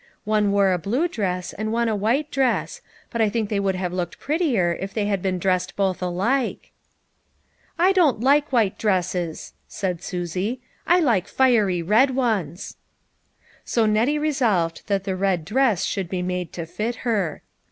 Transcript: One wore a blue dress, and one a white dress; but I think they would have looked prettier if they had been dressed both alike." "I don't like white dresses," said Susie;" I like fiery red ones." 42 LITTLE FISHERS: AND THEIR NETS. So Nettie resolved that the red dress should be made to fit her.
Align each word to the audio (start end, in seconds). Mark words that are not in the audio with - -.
One 0.23 0.51
wore 0.51 0.71
a 0.71 0.79
blue 0.79 1.07
dress, 1.07 1.53
and 1.53 1.71
one 1.71 1.87
a 1.87 1.95
white 1.95 2.31
dress; 2.31 2.81
but 3.11 3.21
I 3.21 3.29
think 3.29 3.49
they 3.51 3.59
would 3.59 3.75
have 3.75 3.93
looked 3.93 4.19
prettier 4.19 4.75
if 4.81 4.95
they 4.95 5.05
had 5.05 5.21
been 5.21 5.37
dressed 5.37 5.75
both 5.75 6.01
alike." 6.01 6.71
"I 7.77 7.91
don't 7.91 8.19
like 8.19 8.51
white 8.51 8.79
dresses," 8.79 9.53
said 9.67 10.01
Susie;" 10.01 10.59
I 10.87 11.01
like 11.01 11.27
fiery 11.27 11.83
red 11.83 12.15
ones." 12.15 12.77
42 13.63 13.63
LITTLE 13.63 13.67
FISHERS: 13.67 13.77
AND 13.83 13.95
THEIR 13.95 14.01
NETS. 14.01 14.09
So 14.09 14.13
Nettie 14.15 14.27
resolved 14.27 14.83
that 14.87 15.03
the 15.03 15.15
red 15.15 15.45
dress 15.45 15.85
should 15.85 16.09
be 16.09 16.23
made 16.23 16.51
to 16.53 16.65
fit 16.65 16.95
her. 17.05 17.43